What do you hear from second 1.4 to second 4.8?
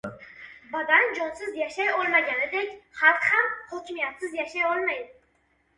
yashay olmaganidek, xalq ham hokimiyatsiz yashay